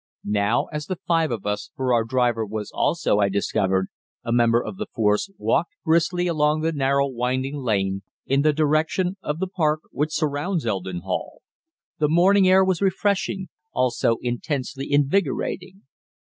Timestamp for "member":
4.31-4.59